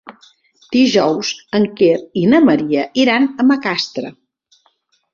[0.75, 1.29] Dijous
[1.59, 4.17] en Quer i na Maria iran a Macastre.